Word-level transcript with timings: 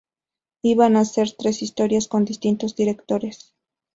Iban 0.63 0.95
a 0.95 1.05
ser 1.05 1.31
tres 1.33 1.61
historias 1.61 2.07
con 2.07 2.25
distintos 2.25 2.75
directores. 2.75 3.53